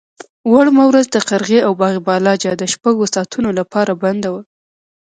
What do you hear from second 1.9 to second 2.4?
بالا